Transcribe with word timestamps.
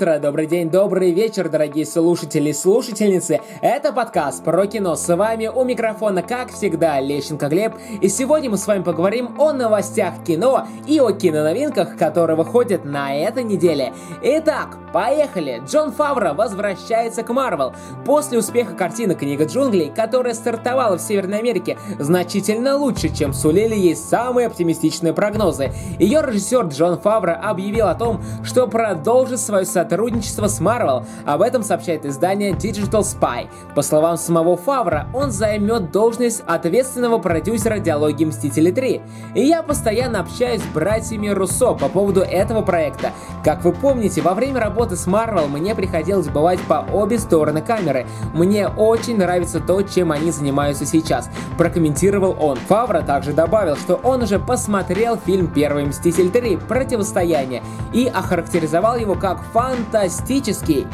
Утро, 0.00 0.18
добрый 0.18 0.46
день, 0.46 0.70
добрый 0.70 1.12
вечер, 1.12 1.50
дорогие 1.50 1.84
слушатели 1.84 2.48
и 2.48 2.52
слушательницы. 2.54 3.42
Это 3.60 3.92
подкаст 3.92 4.42
про 4.42 4.66
кино. 4.66 4.96
С 4.96 5.14
вами 5.14 5.48
у 5.48 5.62
микрофона, 5.62 6.22
как 6.22 6.50
всегда, 6.50 6.98
Лещенко 7.00 7.48
Глеб. 7.48 7.74
И 8.00 8.08
сегодня 8.08 8.48
мы 8.48 8.56
с 8.56 8.66
вами 8.66 8.82
поговорим 8.82 9.38
о 9.38 9.52
новостях 9.52 10.24
кино 10.26 10.66
и 10.86 10.98
о 11.00 11.10
киноновинках, 11.12 11.98
которые 11.98 12.34
выходят 12.34 12.86
на 12.86 13.14
этой 13.14 13.44
неделе. 13.44 13.92
Итак, 14.22 14.78
поехали! 14.90 15.62
Джон 15.66 15.92
Фавро 15.92 16.32
возвращается 16.32 17.22
к 17.22 17.28
Марвел. 17.28 17.74
После 18.06 18.38
успеха 18.38 18.74
картины 18.74 19.14
«Книга 19.14 19.44
джунглей», 19.44 19.92
которая 19.94 20.32
стартовала 20.32 20.96
в 20.96 21.02
Северной 21.02 21.40
Америке 21.40 21.76
значительно 21.98 22.78
лучше, 22.78 23.14
чем 23.14 23.34
сулили 23.34 23.74
ей 23.74 23.96
самые 23.96 24.46
оптимистичные 24.46 25.12
прогнозы. 25.12 25.72
Ее 25.98 26.22
режиссер 26.26 26.68
Джон 26.68 26.98
Фавро 26.98 27.34
объявил 27.34 27.88
о 27.88 27.94
том, 27.94 28.22
что 28.42 28.66
продолжит 28.66 29.10
продолжит 29.10 29.40
свое 29.40 29.64
сотрудничество 29.90 30.46
с 30.46 30.60
Marvel. 30.60 31.04
Об 31.26 31.42
этом 31.42 31.64
сообщает 31.64 32.06
издание 32.06 32.52
Digital 32.52 33.02
Spy. 33.02 33.48
По 33.74 33.82
словам 33.82 34.16
самого 34.16 34.56
Фавра, 34.56 35.08
он 35.12 35.32
займет 35.32 35.90
должность 35.90 36.42
ответственного 36.46 37.18
продюсера 37.18 37.78
диалоги 37.80 38.24
Мстители 38.24 38.70
3. 38.70 39.02
И 39.34 39.42
я 39.42 39.62
постоянно 39.62 40.20
общаюсь 40.20 40.62
с 40.62 40.66
братьями 40.74 41.28
Руссо 41.28 41.74
по 41.74 41.88
поводу 41.88 42.20
этого 42.20 42.62
проекта. 42.62 43.10
Как 43.44 43.64
вы 43.64 43.72
помните, 43.72 44.22
во 44.22 44.34
время 44.34 44.60
работы 44.60 44.94
с 44.94 45.08
Marvel 45.08 45.48
мне 45.48 45.74
приходилось 45.74 46.28
бывать 46.28 46.60
по 46.60 46.86
обе 46.92 47.18
стороны 47.18 47.60
камеры. 47.60 48.06
Мне 48.32 48.68
очень 48.68 49.18
нравится 49.18 49.58
то, 49.58 49.82
чем 49.82 50.12
они 50.12 50.30
занимаются 50.30 50.86
сейчас, 50.86 51.28
прокомментировал 51.58 52.36
он. 52.40 52.58
Фавра 52.68 53.00
также 53.00 53.32
добавил, 53.32 53.76
что 53.76 53.96
он 53.96 54.22
уже 54.22 54.38
посмотрел 54.38 55.16
фильм 55.16 55.48
«Первый 55.48 55.84
Мститель 55.86 56.30
3. 56.30 56.58
Противостояние» 56.68 57.62
и 57.92 58.06
охарактеризовал 58.06 58.96
его 58.96 59.14
как 59.14 59.42
фантастический. 59.80 60.86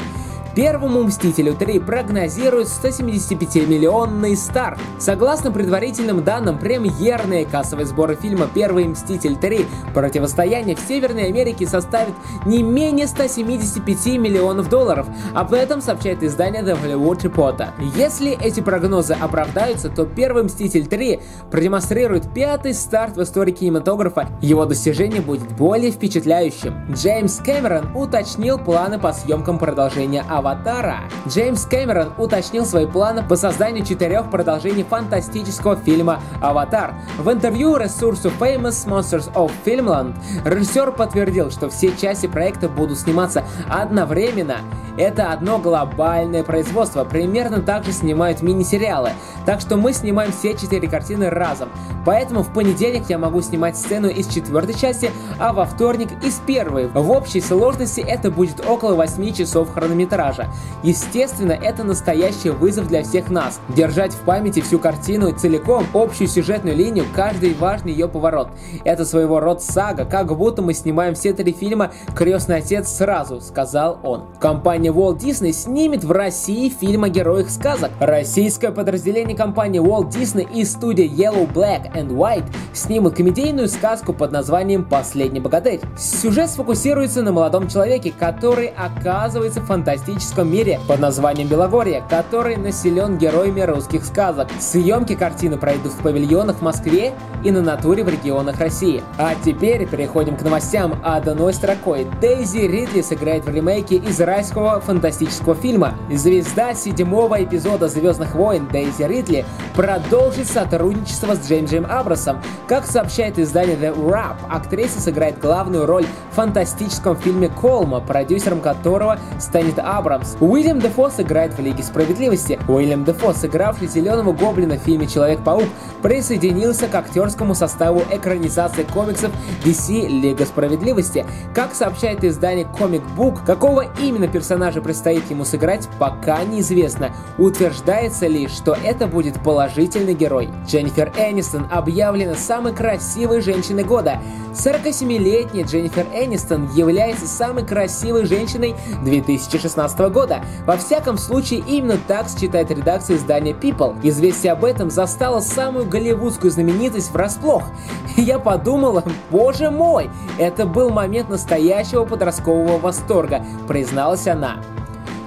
Первому 0.57 1.03
«Мстителю 1.03 1.53
3» 1.53 1.85
прогнозируют 1.85 2.67
175-миллионный 2.67 4.35
старт. 4.35 4.79
Согласно 4.97 5.51
предварительным 5.51 6.23
данным, 6.23 6.57
премьерные 6.57 7.45
кассовые 7.45 7.85
сборы 7.85 8.15
фильма 8.15 8.47
«Первый 8.51 8.87
Мститель 8.87 9.35
3. 9.35 9.67
Противостояние» 9.93 10.75
в 10.75 10.79
Северной 10.79 11.27
Америке 11.27 11.67
составят 11.67 12.15
не 12.47 12.63
менее 12.63 13.05
175 13.05 14.17
миллионов 14.17 14.67
долларов. 14.67 15.05
Об 15.35 15.53
этом 15.53 15.79
сообщает 15.79 16.23
издание 16.23 16.63
The 16.63 16.75
Hollywood 16.81 17.19
Reporter. 17.21 17.67
Если 17.95 18.35
эти 18.43 18.59
прогнозы 18.59 19.13
оправдаются, 19.13 19.89
то 19.89 20.07
«Первый 20.07 20.41
Мститель 20.41 20.87
3» 20.87 21.21
продемонстрирует 21.51 22.33
пятый 22.33 22.73
старт 22.73 23.15
в 23.15 23.21
истории 23.21 23.51
кинематографа. 23.51 24.27
Его 24.41 24.65
достижение 24.65 25.21
будет 25.21 25.55
более 25.55 25.91
впечатляющим. 25.91 26.73
Джеймс 26.91 27.41
Кэмерон 27.45 27.95
уточнил 27.95 28.57
планы 28.57 28.97
по 28.97 29.13
съемкам 29.13 29.59
продолжения 29.59 30.25
«Аватара» 30.27 30.46
«Аватара», 30.47 30.99
Джеймс 31.27 31.65
Кэмерон 31.65 32.13
уточнил 32.17 32.65
свои 32.65 32.85
планы 32.85 33.21
по 33.21 33.35
созданию 33.35 33.85
четырех 33.85 34.29
продолжений 34.31 34.83
фантастического 34.83 35.75
фильма 35.75 36.21
«Аватар». 36.41 36.95
В 37.17 37.29
интервью 37.29 37.75
ресурсу 37.75 38.31
Famous 38.39 38.87
Monsters 38.87 39.29
of 39.33 39.51
Filmland 39.65 40.15
режиссер 40.45 40.93
подтвердил, 40.93 41.51
что 41.51 41.69
все 41.69 41.91
части 41.97 42.27
проекта 42.27 42.69
будут 42.69 42.97
сниматься 42.97 43.43
одновременно. 43.67 44.59
Это 44.97 45.31
одно 45.31 45.59
глобальное 45.59 46.43
производство, 46.43 47.03
примерно 47.03 47.61
так 47.61 47.83
же 47.83 47.91
снимают 47.91 48.41
мини-сериалы. 48.41 49.11
Так 49.45 49.61
что 49.61 49.75
мы 49.77 49.93
снимаем 49.93 50.31
все 50.31 50.55
четыре 50.55 50.87
картины 50.87 51.29
разом. 51.29 51.69
Поэтому 52.03 52.41
в 52.41 52.51
понедельник 52.51 53.03
я 53.09 53.19
могу 53.19 53.41
снимать 53.41 53.77
сцену 53.77 54.07
из 54.07 54.27
четвертой 54.27 54.73
части, 54.73 55.11
а 55.39 55.53
во 55.53 55.65
вторник 55.65 56.09
из 56.23 56.35
первой. 56.39 56.87
В 56.87 57.11
общей 57.11 57.41
сложности 57.41 58.01
это 58.01 58.31
будет 58.31 58.65
около 58.67 58.95
8 58.95 59.33
часов 59.33 59.71
хронометража 59.73 60.26
персонажа. 60.27 60.51
Естественно, 60.83 61.51
это 61.51 61.83
настоящий 61.83 62.49
вызов 62.49 62.87
для 62.87 63.03
всех 63.03 63.29
нас. 63.29 63.59
Держать 63.69 64.13
в 64.13 64.19
памяти 64.21 64.61
всю 64.61 64.79
картину 64.79 65.33
целиком, 65.33 65.85
общую 65.93 66.27
сюжетную 66.27 66.75
линию, 66.75 67.05
каждый 67.15 67.53
важный 67.53 67.91
ее 67.91 68.07
поворот. 68.07 68.49
Это 68.83 69.05
своего 69.05 69.39
рода 69.39 69.59
сага, 69.59 70.05
как 70.05 70.35
будто 70.35 70.61
мы 70.61 70.73
снимаем 70.73 71.15
все 71.15 71.33
три 71.33 71.51
фильма 71.51 71.91
«Крестный 72.15 72.57
отец» 72.57 72.89
сразу, 72.89 73.41
сказал 73.41 73.99
он. 74.03 74.25
Компания 74.39 74.91
Walt 74.91 75.19
Disney 75.19 75.51
снимет 75.51 76.03
в 76.03 76.11
России 76.11 76.69
фильм 76.69 77.03
о 77.03 77.09
героях 77.09 77.49
сказок. 77.49 77.91
Российское 77.99 78.71
подразделение 78.71 79.35
компании 79.35 79.81
Walt 79.81 80.09
Disney 80.09 80.47
и 80.53 80.63
студия 80.63 81.07
Yellow, 81.07 81.51
Black 81.51 81.93
and 81.93 82.09
White 82.09 82.45
снимут 82.73 83.15
комедийную 83.15 83.67
сказку 83.67 84.13
под 84.13 84.31
названием 84.31 84.85
«Последний 84.85 85.39
богатырь». 85.39 85.81
Сюжет 85.97 86.49
сфокусируется 86.49 87.23
на 87.23 87.31
молодом 87.31 87.67
человеке, 87.67 88.13
который 88.17 88.67
оказывается 88.67 89.61
фантастическим 89.61 90.16
фантастическом 90.17 90.51
мире 90.51 90.79
под 90.87 90.99
названием 90.99 91.47
Белогорье, 91.47 92.03
который 92.09 92.57
населен 92.57 93.17
героями 93.17 93.61
русских 93.61 94.03
сказок. 94.03 94.47
Съемки 94.59 95.15
картины 95.15 95.57
пройдут 95.57 95.93
в 95.93 96.01
павильонах 96.01 96.57
в 96.57 96.61
Москве 96.63 97.13
и 97.43 97.51
на 97.51 97.61
натуре 97.61 98.03
в 98.03 98.09
регионах 98.09 98.59
России. 98.59 99.03
А 99.19 99.35
теперь 99.45 99.87
переходим 99.87 100.35
к 100.35 100.41
новостям 100.41 100.99
одной 101.03 101.53
строкой. 101.53 102.07
Дейзи 102.19 102.65
Ридли 102.65 103.01
сыграет 103.01 103.45
в 103.45 103.49
ремейке 103.49 103.97
израильского 103.97 104.79
фантастического 104.79 105.53
фильма. 105.53 105.93
Звезда 106.11 106.73
седьмого 106.73 107.43
эпизода 107.43 107.87
«Звездных 107.87 108.33
войн» 108.33 108.67
Дейзи 108.71 109.03
Ридли 109.03 109.45
продолжит 109.75 110.47
сотрудничество 110.47 111.35
с 111.35 111.47
Джеймсом 111.47 111.85
Абрасом. 111.87 112.41
Как 112.67 112.87
сообщает 112.87 113.37
издание 113.37 113.75
The 113.75 113.95
Wrap, 113.95 114.37
актриса 114.49 114.99
сыграет 114.99 115.39
главную 115.39 115.85
роль 115.85 116.05
в 116.31 116.35
фантастическом 116.35 117.15
фильме 117.15 117.49
«Колма», 117.49 117.99
продюсером 117.99 118.61
которого 118.61 119.19
станет 119.39 119.77
Абрас 119.77 120.06
Абрамс. 120.07 120.37
Уильям 120.39 120.79
Дефо 120.79 121.09
сыграет 121.09 121.53
в 121.53 121.59
Лиге 121.59 121.83
Справедливости. 121.83 122.57
Уильям 122.67 123.03
Дефо, 123.03 123.33
сыгравший 123.33 123.87
Зеленого 123.87 124.31
Гоблина 124.31 124.77
в 124.77 124.83
фильме 124.83 125.05
Человек-паук, 125.05 125.65
присоединился 126.01 126.87
к 126.87 126.95
актерскому 126.95 127.53
составу 127.53 128.03
экранизации 128.09 128.83
комиксов 128.83 129.31
DC 129.65 130.07
Лига 130.07 130.45
Справедливости. 130.45 131.25
Как 131.53 131.73
сообщает 131.73 132.23
издание 132.23 132.65
Comic 132.79 133.03
Book, 133.17 133.45
какого 133.45 133.85
именно 134.01 134.27
персонажа 134.29 134.81
предстоит 134.81 135.29
ему 135.29 135.43
сыграть, 135.43 135.89
пока 135.99 136.41
неизвестно. 136.43 137.11
Утверждается 137.37 138.27
ли, 138.27 138.47
что 138.47 138.77
это 138.81 139.07
будет 139.07 139.41
положительный 139.43 140.13
герой. 140.13 140.49
Дженнифер 140.65 141.11
Энистон 141.17 141.67
объявлена 141.69 142.35
самой 142.35 142.73
красивой 142.73 143.41
женщиной 143.41 143.83
года. 143.83 144.21
47-летняя 144.53 145.65
Дженнифер 145.65 146.07
Энистон 146.13 146.69
является 146.73 147.27
самой 147.27 147.65
красивой 147.65 148.25
женщиной 148.25 148.75
2016 149.03 149.96
года. 150.09 150.41
Во 150.65 150.77
всяком 150.77 151.17
случае, 151.17 151.63
именно 151.67 151.97
так 152.07 152.27
считает 152.29 152.71
редакция 152.71 153.17
издания 153.17 153.53
People. 153.53 153.97
Известие 154.03 154.53
об 154.53 154.63
этом 154.63 154.89
застало 154.89 155.39
самую 155.39 155.85
голливудскую 155.87 156.51
знаменитость 156.51 157.11
врасплох. 157.11 157.63
Я 158.15 158.39
подумала, 158.39 159.03
боже 159.31 159.71
мой, 159.71 160.09
это 160.37 160.65
был 160.65 160.89
момент 160.89 161.29
настоящего 161.29 162.05
подросткового 162.05 162.77
восторга, 162.77 163.43
призналась 163.67 164.27
она. 164.27 164.57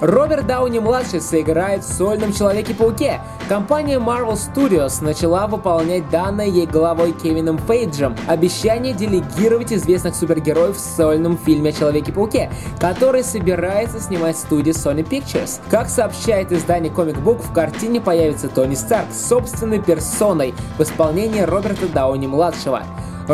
Роберт 0.01 0.47
Дауни-младший 0.47 1.21
сыграет 1.21 1.83
в 1.83 1.93
сольном 1.93 2.33
Человеке-пауке. 2.33 3.21
Компания 3.47 3.99
Marvel 3.99 4.33
Studios 4.33 5.03
начала 5.03 5.45
выполнять 5.45 6.09
данное 6.09 6.47
ей 6.47 6.65
главой 6.65 7.11
Кевином 7.11 7.59
Фейджем 7.59 8.15
обещание 8.27 8.93
делегировать 8.93 9.71
известных 9.71 10.15
супергероев 10.15 10.75
в 10.75 10.79
сольном 10.79 11.37
фильме 11.37 11.69
о 11.69 11.73
Человеке-пауке, 11.73 12.49
который 12.79 13.23
собирается 13.23 13.99
снимать 13.99 14.37
студия 14.37 14.73
Sony 14.73 15.07
Pictures. 15.07 15.61
Как 15.69 15.87
сообщает 15.87 16.51
издание 16.51 16.91
Comic 16.91 17.23
Book, 17.23 17.43
в 17.43 17.53
картине 17.53 18.01
появится 18.01 18.49
Тони 18.49 18.73
Старк 18.73 19.11
с 19.11 19.27
собственной 19.27 19.79
персоной 19.79 20.55
в 20.79 20.81
исполнении 20.81 21.41
Роберта 21.41 21.87
Дауни-младшего. 21.87 22.81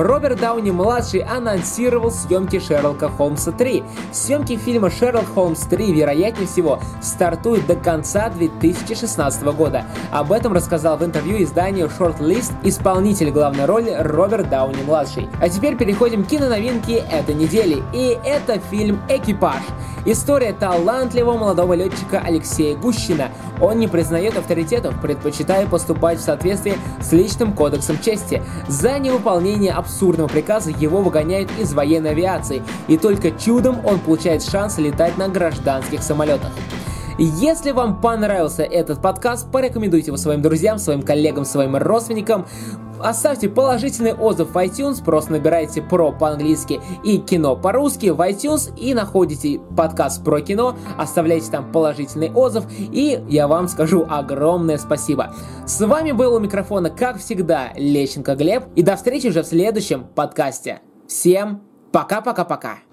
Роберт 0.04 0.40
Дауни-младший 0.40 1.22
анонсировал 1.22 2.12
съемки 2.12 2.60
Шерлока 2.60 3.10
Холмса 3.10 3.52
3. 3.52 3.84
Съемки 4.12 4.56
фильма 4.56 4.92
Шерлок 4.92 5.26
Холмс 5.34 5.62
3, 5.62 5.92
вероятнее 5.92 6.46
всего, 6.46 6.80
стартуют 7.02 7.66
до 7.66 7.76
конца 7.76 8.30
2016 8.30 9.44
года. 9.56 9.86
Об 10.12 10.32
этом 10.32 10.54
рассказал 10.54 10.98
в 10.98 11.04
интервью 11.04 11.42
изданию 11.42 11.88
Short 11.88 12.20
List 12.20 12.54
исполнитель 12.64 13.32
главной 13.32 13.66
роли 13.66 13.96
Роберт 14.00 14.50
Дауни-младший. 14.50 15.30
А 15.42 15.50
теперь 15.50 15.76
переходим 15.76 16.24
к 16.24 16.28
киноновинке 16.28 16.98
этой 17.12 17.34
недели. 17.34 17.82
И 17.92 18.20
это 18.24 18.60
фильм 18.60 19.02
«Экипаж». 19.10 19.64
История 20.06 20.54
талантливого 20.54 21.38
молодого 21.38 21.74
летчика 21.74 22.22
Алексея 22.24 22.78
Гущина. 22.78 23.30
Он 23.60 23.78
не 23.80 23.88
признает 23.88 24.38
авторитетов, 24.38 25.02
предпочитая 25.02 25.68
поступать 25.68 26.20
в 26.20 26.22
соответствии 26.22 26.76
с 27.02 27.12
личным 27.12 27.52
кодексом 27.52 28.00
чести. 28.00 28.42
За 28.70 29.00
невыполнение 29.00 29.74
абсурдного 29.88 30.28
приказа 30.28 30.70
его 30.72 31.02
выгоняют 31.02 31.50
из 31.58 31.74
военной 31.74 32.12
авиации, 32.12 32.62
и 32.90 32.98
только 32.98 33.32
чудом 33.32 33.86
он 33.86 34.00
получает 34.00 34.44
шанс 34.44 34.78
летать 34.78 35.18
на 35.18 35.30
гражданских 35.30 36.04
самолетах. 36.04 36.52
Если 37.18 37.72
вам 37.72 38.00
понравился 38.00 38.64
этот 38.64 39.02
подкаст, 39.02 39.50
порекомендуйте 39.50 40.08
его 40.08 40.18
своим 40.18 40.42
друзьям, 40.42 40.78
своим 40.78 41.02
коллегам, 41.02 41.46
своим 41.46 41.76
родственникам. 41.76 42.46
Оставьте 43.00 43.50
положительный 43.50 44.14
отзыв 44.14 44.54
в 44.54 44.58
iTunes, 44.58 45.04
просто 45.04 45.34
набирайте 45.34 45.82
про 45.82 46.12
по-английски 46.12 46.80
и 47.04 47.18
кино 47.18 47.56
по-русски 47.56 48.08
в 48.08 48.22
iTunes 48.22 48.76
и 48.78 48.94
находите 48.94 49.60
подкаст 49.76 50.24
про 50.24 50.42
кино, 50.42 50.76
оставляйте 50.98 51.52
там 51.52 51.72
положительный 51.72 52.32
отзыв 52.32 52.66
и 52.92 53.24
я 53.30 53.48
вам 53.48 53.68
скажу 53.68 54.06
огромное 54.10 54.78
спасибо. 54.78 55.34
С 55.66 55.86
вами 55.86 56.12
был 56.12 56.34
у 56.34 56.40
микрофона, 56.40 56.90
как 56.90 57.18
всегда, 57.18 57.70
Лещенко 57.76 58.36
Глеб 58.36 58.66
и 58.76 58.82
до 58.82 58.96
встречи 58.96 59.28
уже 59.28 59.44
в 59.44 59.48
следующем 59.48 60.06
подкасте. 60.16 60.82
Всем 61.08 61.62
пока-пока-пока. 61.92 62.87